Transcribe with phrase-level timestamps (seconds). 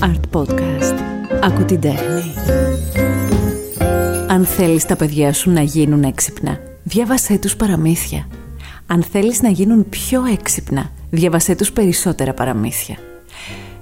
[0.00, 0.94] Art Podcast.
[1.42, 2.34] Ακού την τέχνη.
[4.28, 8.26] Αν θέλεις τα παιδιά σου να γίνουν έξυπνα, διάβασέ τους παραμύθια.
[8.86, 12.96] Αν θέλεις να γίνουν πιο έξυπνα, διάβασέ τους περισσότερα παραμύθια.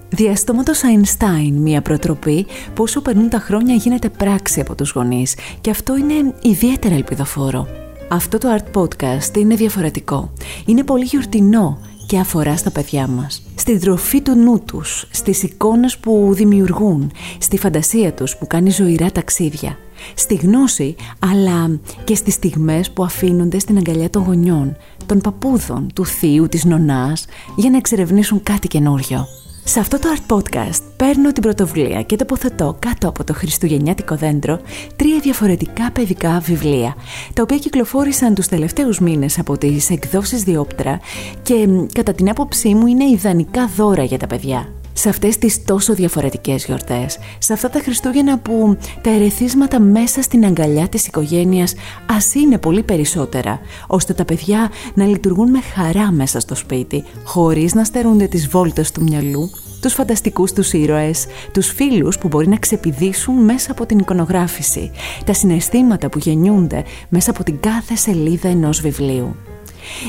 [0.08, 5.70] Διαστόματος Einstein, μια προτροπή που όσο περνούν τα χρόνια γίνεται πράξη από τους γονείς και
[5.70, 7.68] αυτό είναι ιδιαίτερα ελπιδοφόρο.
[8.08, 10.32] Αυτό το Art Podcast είναι διαφορετικό.
[10.66, 11.78] Είναι πολύ γιορτινό
[12.08, 13.42] και αφορά στα παιδιά μας.
[13.54, 19.10] Στην τροφή του νου τους, στις εικόνες που δημιουργούν, στη φαντασία τους που κάνει ζωηρά
[19.10, 19.78] ταξίδια,
[20.14, 26.06] στη γνώση αλλά και στις στιγμές που αφήνονται στην αγκαλιά των γονιών, των παππούδων, του
[26.06, 29.26] θείου, της νονάς για να εξερευνήσουν κάτι καινούριο.
[29.64, 34.60] Σε αυτό το Art Podcast παίρνω την πρωτοβουλία και τοποθετώ κάτω από το χριστουγεννιάτικο δέντρο
[34.96, 36.94] τρία διαφορετικά παιδικά βιβλία,
[37.32, 41.00] τα οποία κυκλοφόρησαν τους τελευταίους μήνες από τις εκδόσεις Διόπτρα
[41.42, 45.94] και κατά την άποψή μου είναι ιδανικά δώρα για τα παιδιά σε αυτές τις τόσο
[45.94, 51.74] διαφορετικές γιορτές, σε αυτά τα Χριστούγεννα που τα ερεθίσματα μέσα στην αγκαλιά της οικογένειας
[52.06, 57.74] ας είναι πολύ περισσότερα, ώστε τα παιδιά να λειτουργούν με χαρά μέσα στο σπίτι, χωρίς
[57.74, 59.50] να στερούνται τις βόλτες του μυαλού,
[59.80, 64.90] τους φανταστικούς τους ήρωες, τους φίλους που μπορεί να ξεπηδήσουν μέσα από την εικονογράφηση,
[65.24, 69.36] τα συναισθήματα που γεννιούνται μέσα από την κάθε σελίδα ενός βιβλίου.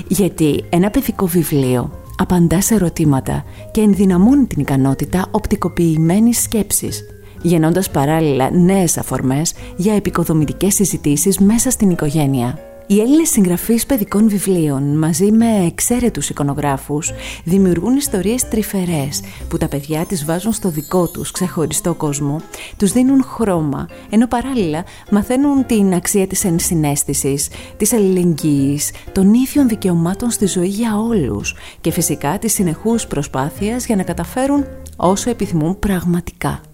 [0.08, 7.04] Γιατί ένα παιδικό βιβλίο απαντά σε ερωτήματα και ενδυναμώνει την ικανότητα οπτικοποιημένης σκέψης,
[7.42, 12.69] γεννώντας παράλληλα νέες αφορμές για επικοδομητικές συζητήσεις μέσα στην οικογένεια.
[12.92, 17.12] Οι Έλληνες συγγραφείς παιδικών βιβλίων μαζί με εξαίρετους εικονογράφους
[17.44, 22.42] δημιουργούν ιστορίες τρυφερές που τα παιδιά τις βάζουν στο δικό τους ξεχωριστό κόσμο,
[22.78, 30.30] τους δίνουν χρώμα, ενώ παράλληλα μαθαίνουν την αξία της ενσυναίσθησης, της αλληλεγγύης, των ίδιων δικαιωμάτων
[30.30, 36.69] στη ζωή για όλους και φυσικά της συνεχούς προσπάθειας για να καταφέρουν όσο επιθυμούν πραγματικά.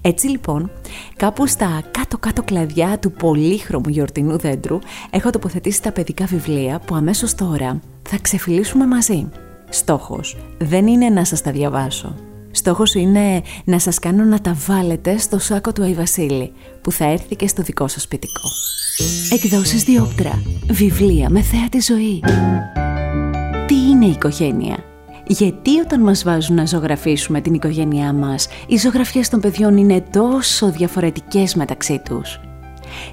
[0.00, 0.70] Έτσι λοιπόν,
[1.16, 4.78] κάπου στα κάτω-κάτω κλαδιά του πολύχρωμου γιορτινού δέντρου
[5.10, 9.28] έχω τοποθετήσει τα παιδικά βιβλία που αμέσως τώρα θα ξεφυλίσουμε μαζί.
[9.68, 12.14] Στόχος δεν είναι να σας τα διαβάσω.
[12.50, 17.36] Στόχος είναι να σας κάνω να τα βάλετε στο σάκο του Αϊβασίλη που θα έρθει
[17.36, 18.48] και στο δικό σας σπιτικό.
[19.32, 20.42] Εκδόσεις Διόπτρα.
[20.70, 22.20] Βιβλία με θέα τη ζωή.
[23.66, 24.84] Τι είναι η οικογένεια;
[25.26, 30.70] Γιατί όταν μας βάζουν να ζωγραφίσουμε την οικογένειά μας, οι ζωγραφιές των παιδιών είναι τόσο
[30.70, 32.40] διαφορετικές μεταξύ τους;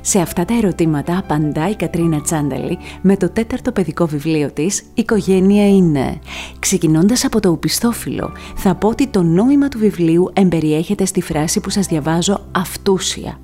[0.02, 5.68] Σε αυτά τα ερωτήματα απαντά η Κατρίνα Τσάνταλη με το τέταρτο παιδικό βιβλίο της «Οικογένεια
[5.68, 6.20] είναι».
[6.60, 11.70] Ξεκινώντας από το ουπιστόφυλλο, θα πω ότι το νόημα του βιβλίου εμπεριέχεται στη φράση που
[11.70, 13.40] σας διαβάζω «αυτούσια».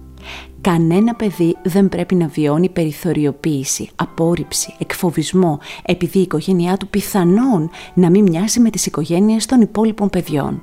[0.62, 8.10] Κανένα παιδί δεν πρέπει να βιώνει περιθωριοποίηση, απόρριψη, εκφοβισμό, επειδή η οικογένειά του πιθανόν να
[8.10, 10.62] μην μοιάζει με τις οικογένειες των υπόλοιπων παιδιών.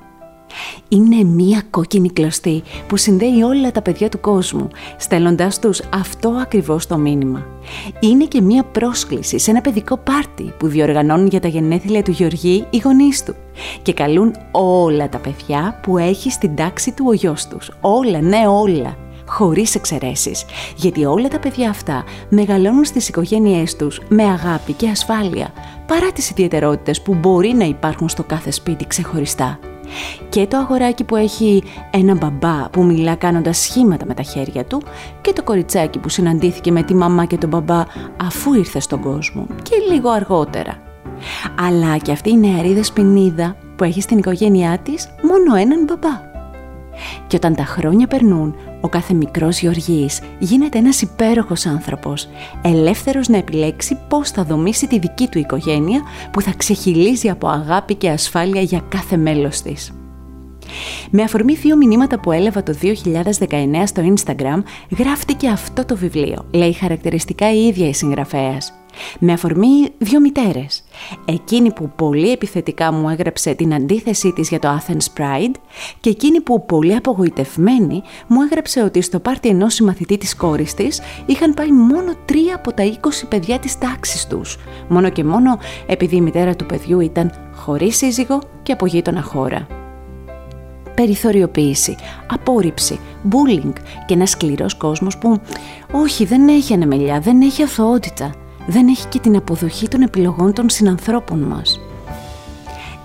[0.87, 4.67] Είναι μία κόκκινη κλωστή που συνδέει όλα τα παιδιά του κόσμου,
[4.97, 7.45] στέλνοντάς τους αυτό ακριβώς το μήνυμα.
[7.99, 12.65] Είναι και μία πρόσκληση σε ένα παιδικό πάρτι που διοργανώνουν για τα γενέθλια του Γεωργή
[12.69, 13.35] οι γονείς του
[13.81, 17.71] και καλούν όλα τα παιδιά που έχει στην τάξη του ο γιος τους.
[17.81, 18.97] Όλα, ναι όλα
[19.35, 25.53] χωρίς εξαιρέσεις, γιατί όλα τα παιδιά αυτά μεγαλώνουν στις οικογένειές τους με αγάπη και ασφάλεια,
[25.87, 29.59] παρά τις ιδιαιτερότητες που μπορεί να υπάρχουν στο κάθε σπίτι ξεχωριστά.
[30.29, 34.81] Και το αγοράκι που έχει ένα μπαμπά που μιλά κάνοντας σχήματα με τα χέρια του
[35.21, 37.83] και το κοριτσάκι που συναντήθηκε με τη μαμά και τον μπαμπά
[38.21, 40.77] αφού ήρθε στον κόσμο και λίγο αργότερα.
[41.67, 46.33] Αλλά και αυτή η νεαρή δεσποινίδα που έχει στην οικογένειά της μόνο έναν μπαμπά.
[47.27, 52.27] Και όταν τα χρόνια περνούν, ο κάθε μικρός Γεωργής γίνεται ένας υπέροχος άνθρωπος,
[52.61, 56.01] ελεύθερος να επιλέξει πώς θα δομήσει τη δική του οικογένεια
[56.31, 59.91] που θα ξεχυλίζει από αγάπη και ασφάλεια για κάθε μέλος της.
[61.09, 64.63] Με αφορμή δύο μηνύματα που έλαβα το 2019 στο Instagram,
[64.97, 68.73] γράφτηκε αυτό το βιβλίο, λέει χαρακτηριστικά η ίδια η συγγραφέας
[69.19, 70.83] με αφορμή δύο μητέρες.
[71.25, 75.55] Εκείνη που πολύ επιθετικά μου έγραψε την αντίθεσή της για το Athens Pride
[75.99, 81.01] και εκείνη που πολύ απογοητευμένη μου έγραψε ότι στο πάρτι ενός συμμαθητή της κόρης της
[81.25, 84.57] είχαν πάει μόνο τρία από τα 20 παιδιά της τάξης τους.
[84.87, 89.84] Μόνο και μόνο επειδή η μητέρα του παιδιού ήταν χωρίς σύζυγο και από γείτονα χώρα
[90.95, 91.95] περιθωριοποίηση,
[92.27, 92.99] απόρριψη,
[93.29, 93.73] bullying
[94.05, 95.39] και ένας σκληρός κόσμος που
[95.91, 98.31] όχι δεν έχει ανεμελιά, δεν έχει αθωότητα
[98.67, 101.79] δεν έχει και την αποδοχή των επιλογών των συνανθρώπων μας.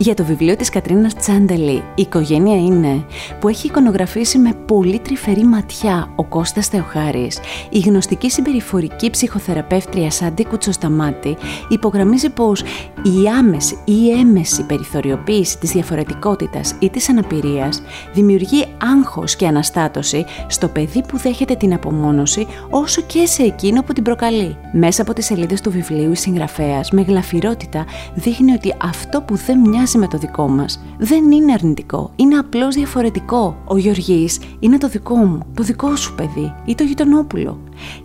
[0.02, 3.04] Για το βιβλίο της Κατρίνας Τσάντελη «Η οικογένεια είναι»
[3.40, 7.38] που έχει εικονογραφήσει με πολύ τρυφερή ματιά ο Κώστας Θεοχάρης,
[7.70, 11.36] η γνωστική συμπεριφορική ψυχοθεραπεύτρια Σάντι Κουτσοσταμάτη
[11.68, 12.60] υπογραμμίζει πως
[13.02, 17.82] η άμεση ή η έμεση περιθωριοποίηση της διαφορετικότητας ή της αναπηρίας
[18.12, 18.66] δημιουργεί
[18.96, 24.02] άγχος και αναστάτωση στο παιδί που δέχεται την απομόνωση όσο και σε εκείνο που την
[24.02, 24.56] προκαλεί.
[24.72, 29.58] Μέσα από τις σελίδες του βιβλίου η συγγραφέας με γλαφυρότητα δείχνει ότι αυτό που δεν
[29.58, 33.56] μοιάζει με το δικό μας δεν είναι αρνητικό, είναι απλώς διαφορετικό.
[33.64, 37.58] Ο Γεωργής είναι το δικό μου, το δικό σου παιδί ή το γειτονόπουλο.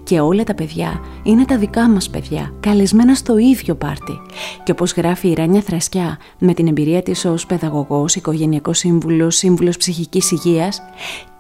[0.04, 4.22] Και όλα τα παιδιά είναι τα δικά μας παιδιά, καλεσμένα στο ίδιο πάρτι.
[4.63, 9.77] Και όπως γράφει η Ράνια Θρασκιά με την εμπειρία της ως παιδαγωγός, οικογενειακός σύμβουλος, σύμβουλος
[9.77, 10.81] ψυχικής υγείας,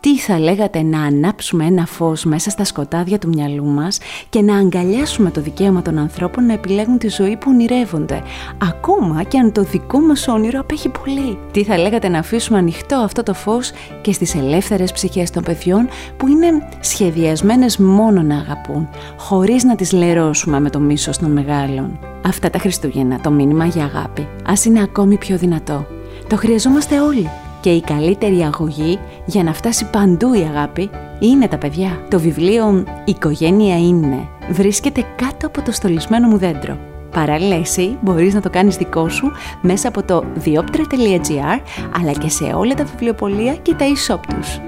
[0.05, 3.97] τι θα λέγατε να ανάψουμε ένα φως μέσα στα σκοτάδια του μυαλού μας
[4.29, 8.23] και να αγκαλιάσουμε το δικαίωμα των ανθρώπων να επιλέγουν τη ζωή που ονειρεύονται,
[8.69, 11.37] ακόμα και αν το δικό μας όνειρο απέχει πολύ.
[11.51, 13.71] Τι θα λέγατε να αφήσουμε ανοιχτό αυτό το φως
[14.01, 16.47] και στις ελεύθερες ψυχές των παιδιών που είναι
[16.79, 18.87] σχεδιασμένες μόνο να αγαπούν,
[19.17, 21.99] χωρίς να τις λερώσουμε με το μίσος των μεγάλων.
[22.25, 25.85] Αυτά τα Χριστούγεννα, το μήνυμα για αγάπη, ας είναι ακόμη πιο δυνατό.
[26.27, 27.29] Το χρειαζόμαστε όλοι
[27.61, 30.89] και η καλύτερη αγωγή για να φτάσει παντού η αγάπη
[31.19, 31.99] είναι τα παιδιά.
[32.09, 36.77] Το βιβλίο «Η οικογένεια είναι» βρίσκεται κάτω από το στολισμένο μου δέντρο.
[37.11, 39.31] Παράλληλα εσύ μπορείς να το κάνεις δικό σου
[39.61, 41.59] μέσα από το dioptra.gr
[42.01, 44.59] αλλά και σε όλα τα βιβλιοπολία και τα e-shop τους.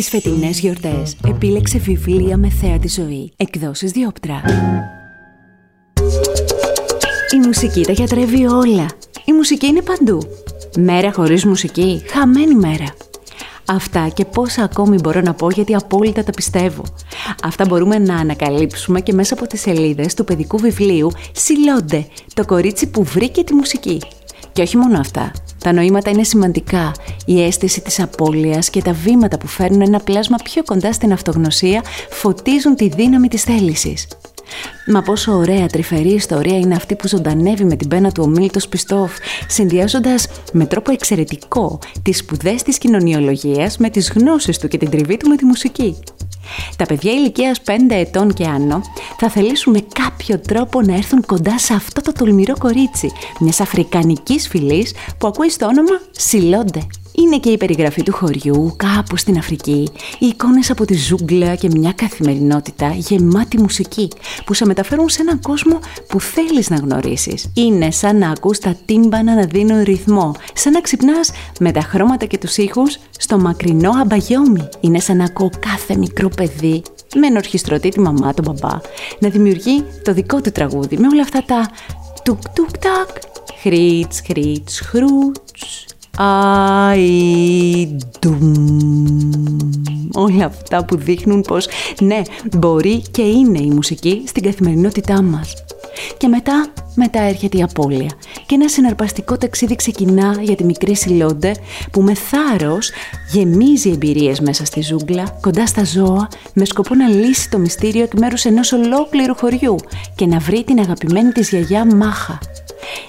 [0.00, 3.32] Στις φετινές γιορτές επίλεξε βιβλία με θέα τη ζωή.
[3.36, 4.42] Εκδόσεις Διόπτρα.
[7.34, 8.86] Η μουσική τα γιατρεύει όλα.
[9.24, 10.22] Η μουσική είναι παντού.
[10.78, 12.94] Μέρα χωρίς μουσική, χαμένη μέρα.
[13.64, 16.82] Αυτά και πόσα ακόμη μπορώ να πω γιατί απόλυτα τα πιστεύω.
[17.42, 22.90] Αυτά μπορούμε να ανακαλύψουμε και μέσα από τις σελίδες του παιδικού βιβλίου «Σιλόντε», το κορίτσι
[22.90, 24.00] που βρήκε τη μουσική.
[24.60, 25.32] Και όχι μόνο αυτά.
[25.58, 26.92] Τα νοήματα είναι σημαντικά.
[27.26, 31.82] Η αίσθηση της απώλειας και τα βήματα που φέρνουν ένα πλάσμα πιο κοντά στην αυτογνωσία
[32.10, 34.08] φωτίζουν τη δύναμη της θέλησης.
[34.86, 38.68] Μα πόσο ωραία τρυφερή ιστορία είναι αυτή που ζωντανεύει με την πένα του ο Μίλτος
[38.68, 39.12] Πιστόφ,
[39.48, 45.16] συνδυάζοντας με τρόπο εξαιρετικό τις σπουδές της κοινωνιολογίας με τις γνώσεις του και την τριβή
[45.16, 45.96] του με τη μουσική.
[46.76, 48.80] Τα παιδιά ηλικίας 5 ετών και άνω
[49.18, 54.48] θα θελήσουν με κάποιο τρόπο να έρθουν κοντά σε αυτό το τολμηρό κορίτσι μιας αφρικανικής
[54.48, 56.86] φυλής που ακούει στο όνομα Σιλόντε.
[57.14, 61.68] Είναι και η περιγραφή του χωριού κάπου στην Αφρική, οι εικόνες από τη ζούγκλα και
[61.68, 64.08] μια καθημερινότητα γεμάτη μουσική
[64.44, 65.78] που σε μεταφέρουν σε έναν κόσμο
[66.08, 67.50] που θέλεις να γνωρίσεις.
[67.54, 71.30] Είναι σαν να ακούς τα τύμπανα να δίνουν ρυθμό, σαν να ξυπνάς
[71.60, 74.68] με τα χρώματα και τους ήχους στο μακρινό αμπαγιόμι.
[74.80, 76.82] Είναι σαν να ακούω κάθε μικρό παιδί
[77.14, 78.78] με ενορχιστρωτή τη μαμά, τον μπαμπά,
[79.18, 81.70] να δημιουργεί το δικό του τραγούδι με όλα αυτά τα
[82.24, 83.08] τουκ τουκ τακ,
[83.60, 85.86] χρίτς, χρίτς, χρούτς,
[90.12, 91.68] Όλα αυτά που δείχνουν πως
[92.00, 92.22] ναι,
[92.58, 95.54] μπορεί και είναι η μουσική στην καθημερινότητά μας.
[96.16, 98.10] Και μετά, μετά έρχεται η απώλεια
[98.46, 101.52] και ένα συναρπαστικό ταξίδι ξεκινά για τη μικρή Σιλόντε
[101.92, 102.90] που με θάρρος
[103.32, 108.14] γεμίζει εμπειρίες μέσα στη ζούγκλα, κοντά στα ζώα, με σκοπό να λύσει το μυστήριο εκ
[108.18, 109.76] μέρους ενός ολόκληρου χωριού
[110.14, 112.38] και να βρει την αγαπημένη της γιαγιά Μάχα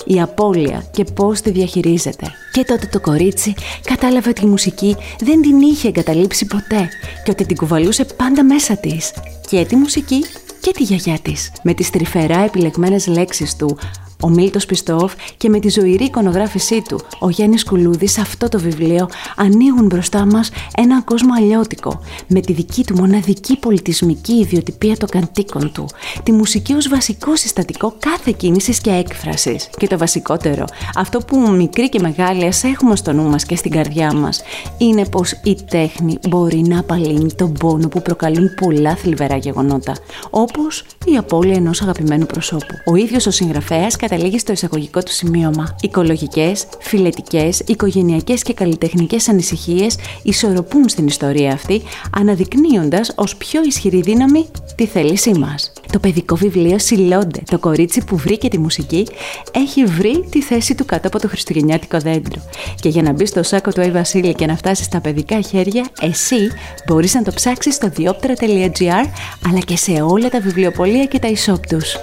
[0.06, 2.31] η απώλεια και πώς τη διαχειρίζεται.
[2.51, 3.53] Και τότε το κορίτσι
[3.83, 6.89] κατάλαβε ότι η μουσική δεν την είχε εγκαταλείψει ποτέ
[7.24, 9.13] και ότι την κουβαλούσε πάντα μέσα της.
[9.50, 10.25] Και τη μουσική
[10.59, 11.51] και τη γιαγιά της.
[11.63, 13.77] Με τις τρυφερά επιλεγμένες λέξεις του
[14.21, 18.60] ο Μίλτος Πιστόφ και με τη ζωηρή εικονογράφησή του, ο Γιάννης Κουλούδης σε αυτό το
[18.60, 25.10] βιβλίο ανοίγουν μπροστά μας έναν κόσμο αλλιώτικο, με τη δική του μοναδική πολιτισμική ιδιοτυπία των
[25.10, 25.86] καντίκων του,
[26.24, 29.69] τη μουσική ως βασικό συστατικό κάθε κίνησης και έκφρασης.
[29.77, 30.65] Και το βασικότερο,
[30.96, 34.41] αυτό που μικροί και μεγάλοι ας έχουμε στο νου μας και στην καρδιά μας,
[34.77, 39.96] είναι πως η τέχνη μπορεί να απαλύνει τον πόνο που προκαλούν πολλά θλιβερά γεγονότα,
[40.29, 42.75] όπως η απώλεια ενός αγαπημένου προσώπου.
[42.86, 45.75] Ο ίδιος ο συγγραφέας καταλήγει στο εισαγωγικό του σημείωμα.
[45.82, 51.82] Οικολογικές, φιλετικές, οικογενειακές και καλλιτεχνικές ανησυχίες ισορροπούν στην ιστορία αυτή,
[52.18, 55.72] αναδεικνύοντας ως πιο ισχυρή δύναμη τη θέλησή μας.
[55.91, 59.08] Το παιδικό βιβλίο Σιλόντε, το κορίτσι που βρήκε τη μουσική,
[59.51, 62.41] έχει βρει τη θέση του κάτω από το χριστουγεννιάτικο δέντρο.
[62.80, 65.88] Και για να μπει στο σάκο του Άι Βασίλη και να φτάσει στα παιδικά χέρια,
[66.01, 66.51] εσύ
[66.88, 69.06] μπορείς να το ψάξεις στο dioptra.gr
[69.48, 71.96] αλλά και σε όλα τα βιβλιοπολία και τα e-shop τους.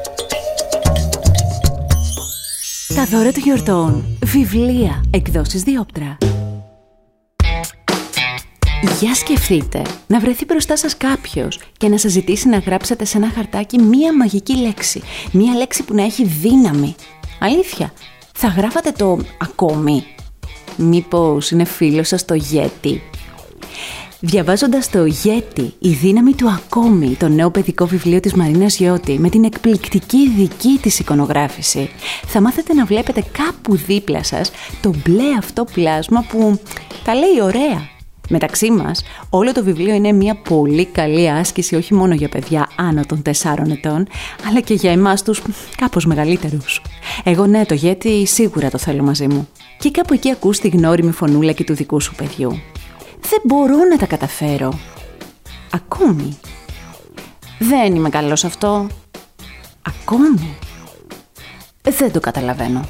[2.98, 4.18] Τα δώρα των γιορτών.
[4.24, 5.04] Βιβλία.
[5.10, 6.18] Εκδόσεις Διόπτρα.
[9.00, 13.30] Για σκεφτείτε να βρεθεί μπροστά σας κάποιος και να σας ζητήσει να γράψετε σε ένα
[13.30, 15.02] χαρτάκι μία μαγική λέξη.
[15.32, 16.94] Μία λέξη που να έχει δύναμη.
[17.40, 17.92] Αλήθεια,
[18.34, 20.04] θα γράφατε το ακόμη.
[20.76, 22.96] Μήπως είναι φίλος σας το Yeti.
[24.20, 29.28] Διαβάζοντας το Yeti, η δύναμη του ακόμη, το νέο παιδικό βιβλίο της Μαρίνας Γιώτη, με
[29.28, 31.90] την εκπληκτική δική της εικονογράφηση,
[32.26, 36.60] θα μάθετε να βλέπετε κάπου δίπλα σας το μπλε αυτό πλάσμα που
[37.04, 37.88] τα λέει ωραία.
[38.28, 43.02] Μεταξύ μας, όλο το βιβλίο είναι μια πολύ καλή άσκηση όχι μόνο για παιδιά άνω
[43.06, 43.30] των 4
[43.70, 44.06] ετών,
[44.48, 45.42] αλλά και για εμάς τους
[45.76, 46.82] κάπως μεγαλύτερους.
[47.24, 49.48] Εγώ ναι, το Yeti σίγουρα το θέλω μαζί μου.
[49.78, 52.60] Και κάπου εκεί ακούς τη γνώριμη φωνούλα και του δικού σου παιδιού.
[53.20, 54.78] Δεν μπορώ να τα καταφέρω.
[55.70, 56.38] Ακόμη.
[57.58, 58.86] Δεν είμαι καλός αυτό.
[59.82, 60.56] Ακόμη.
[61.82, 62.88] Δεν το καταλαβαίνω.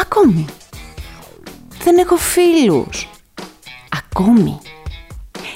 [0.00, 0.44] Ακόμη.
[1.84, 3.08] Δεν έχω φίλους.
[3.88, 4.58] Ακόμη.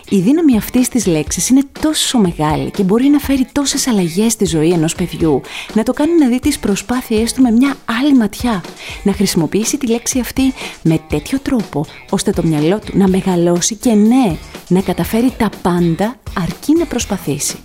[0.09, 4.45] Η δύναμη αυτής της λέξης είναι τόσο μεγάλη και μπορεί να φέρει τόσες αλλαγές στη
[4.45, 5.41] ζωή ενός παιδιού,
[5.75, 8.63] να το κάνει να δει τις προσπάθειές του με μια άλλη ματιά,
[9.03, 13.93] να χρησιμοποιήσει τη λέξη αυτή με τέτοιο τρόπο, ώστε το μυαλό του να μεγαλώσει και
[13.93, 14.37] ναι,
[14.69, 17.57] να καταφέρει τα πάντα αρκεί να προσπαθήσει.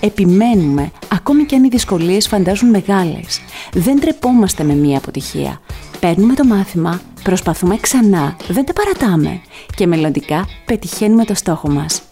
[0.00, 3.40] Επιμένουμε, ακόμη και αν οι δυσκολίες φαντάζουν μεγάλες.
[3.72, 5.60] Δεν τρεπόμαστε με μία αποτυχία.
[6.00, 9.40] Παίρνουμε το μάθημα, προσπαθούμε ξανά, δεν τα παρατάμε
[9.76, 12.02] και μελλοντικά πετυχαίνουμε το στόχο μας.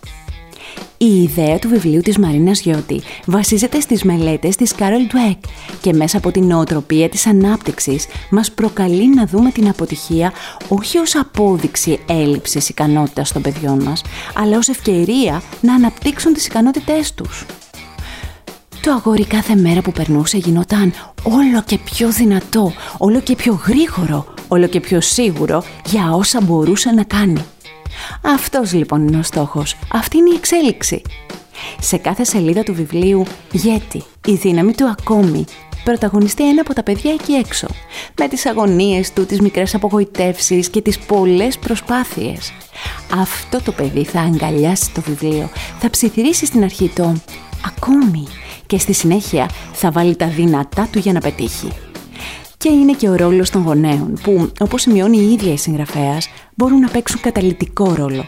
[1.01, 5.39] Η ιδέα του βιβλίου της Μαρίνας Γιώτη βασίζεται στις μελέτες της Κάρολ Ντουέκ
[5.81, 10.33] και μέσα από την νοοτροπία της ανάπτυξης μας προκαλεί να δούμε την αποτυχία
[10.69, 14.03] όχι ως απόδειξη έλλειψης ικανότητας των παιδιών μας,
[14.35, 17.47] αλλά ως ευκαιρία να αναπτύξουν τις ικανότητές τους.
[18.81, 24.27] Το αγόρι κάθε μέρα που περνούσε γινόταν όλο και πιο δυνατό, όλο και πιο γρήγορο,
[24.49, 27.45] όλο και πιο σίγουρο για όσα μπορούσε να κάνει.
[28.23, 31.03] Αυτός λοιπόν είναι ο στόχος, αυτή είναι η εξέλιξη.
[31.81, 35.45] Σε κάθε σελίδα του βιβλίου «Γέτη, η δύναμη του ακόμη»
[35.85, 37.67] πρωταγωνιστεί ένα από τα παιδιά εκεί έξω,
[38.19, 42.53] με τις αγωνίες του, τις μικρές απογοητεύσεις και τις πολλές προσπάθειες.
[43.21, 47.15] Αυτό το παιδί θα αγκαλιάσει το βιβλίο, θα ψιθυρίσει στην αρχή το
[47.67, 48.27] «ακόμη»
[48.67, 51.88] και στη συνέχεια θα βάλει τα δυνατά του για να πετύχει.
[52.59, 56.79] Και είναι και ο ρόλος των γονέων που, όπως σημειώνει η ίδια η συγγραφέας, μπορούν
[56.79, 58.25] να παίξουν καταλητικό ρόλο.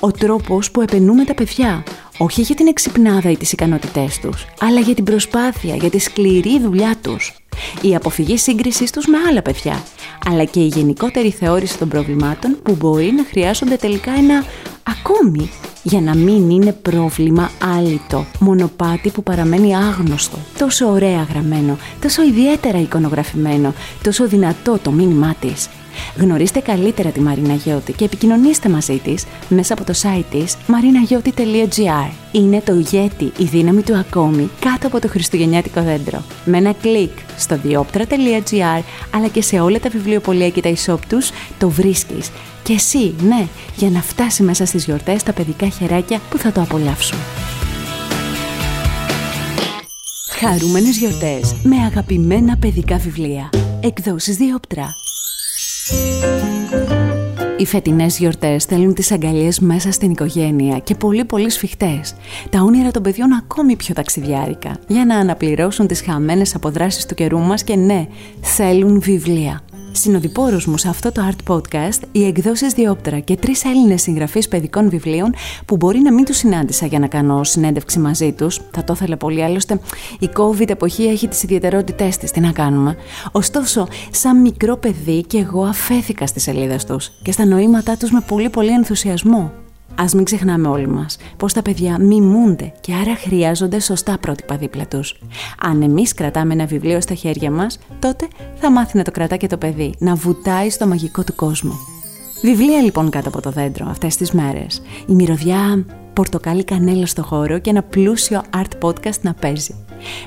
[0.00, 1.82] Ο τρόπος που επενούμε τα παιδιά,
[2.18, 6.60] όχι για την εξυπνάδα ή τις ικανότητές τους, αλλά για την προσπάθεια, για τη σκληρή
[6.60, 7.36] δουλειά τους.
[7.80, 9.82] Η αποφυγή σύγκρισης τους με άλλα παιδιά,
[10.26, 14.44] αλλά και η γενικότερη θεώρηση των προβλημάτων που μπορεί να χρειάζονται τελικά ένα
[14.82, 15.50] ακόμη
[15.86, 20.38] για να μην είναι πρόβλημα άλυτο, μονοπάτι που παραμένει άγνωστο.
[20.58, 25.68] Τόσο ωραία γραμμένο, τόσο ιδιαίτερα εικονογραφημένο, τόσο δυνατό το μήνυμά της.
[26.16, 32.10] Γνωρίστε καλύτερα τη Μαρίνα Γιώτη και επικοινωνήστε μαζί της μέσα από το site της marinagioti.gr.
[32.32, 36.22] Είναι το Yeti, η δύναμη του ακόμη, κάτω από το χριστουγεννιάτικο δέντρο.
[36.44, 41.30] Με ένα κλικ στο dioptra.gr αλλά και σε όλα τα βιβλιοπολία και τα e-shop τους
[41.58, 42.30] το βρίσκεις.
[42.62, 43.46] Και εσύ, ναι,
[43.76, 47.18] για να φτάσει μέσα στις γιορτές τα παιδικά χεράκια που θα το απολαύσουν.
[50.38, 53.50] Χαρούμενες γιορτές με αγαπημένα παιδικά βιβλία.
[53.80, 55.03] Εκδόσεις Διόπτρα.
[57.58, 62.14] Οι φετινές γιορτές θέλουν τις αγκαλιές μέσα στην οικογένεια και πολύ πολύ σφιχτές.
[62.50, 67.38] Τα όνειρα των παιδιών ακόμη πιο ταξιδιάρικα για να αναπληρώσουν τις χαμένες αποδράσεις του καιρού
[67.38, 68.06] μας και ναι,
[68.40, 69.62] θέλουν βιβλία.
[69.96, 74.88] Συνοδοιπόρο μου σε αυτό το art podcast, οι εκδόσεις Διόπτρα και τρεις Έλληνες συγγραφείς παιδικών
[74.88, 75.34] βιβλίων
[75.66, 78.60] που μπορεί να μην τους συνάντησα για να κάνω συνέντευξη μαζί τους.
[78.70, 79.80] Θα το ήθελα πολύ, άλλωστε
[80.18, 82.30] η COVID εποχή έχει τις ιδιαιτερότητές της.
[82.30, 82.96] Τι να κάνουμε.
[83.32, 88.20] Ωστόσο, σαν μικρό παιδί και εγώ αφέθηκα στι σελίδε τους και στα νοήματά τους με
[88.26, 89.63] πολύ πολύ ενθουσιασμό.
[89.94, 94.86] Α μην ξεχνάμε όλοι μας πως τα παιδιά μιμούνται και άρα χρειάζονται σωστά πρότυπα δίπλα
[94.86, 95.18] τους.
[95.60, 99.46] Αν εμείς κρατάμε ένα βιβλίο στα χέρια μας, τότε θα μάθει να το κρατά και
[99.46, 101.72] το παιδί, να βουτάει στο μαγικό του κόσμο.
[102.42, 104.82] Βιβλία λοιπόν κάτω από το δέντρο αυτές τις μέρες.
[105.06, 109.74] Η μυρωδιά πορτοκάλι κανέλα στο χώρο και ένα πλούσιο art podcast να παίζει.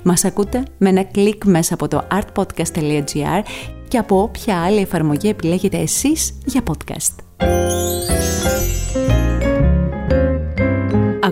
[0.04, 3.42] Μας ακούτε με ένα κλικ μέσα από το artpodcast.gr
[3.88, 7.16] και από όποια άλλη εφαρμογή επιλέγετε εσείς για podcast.